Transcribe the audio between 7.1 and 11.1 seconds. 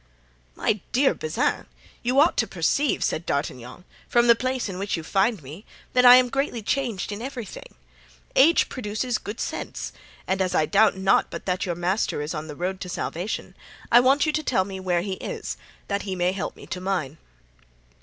in everything. Age produces good sense, and, as I doubt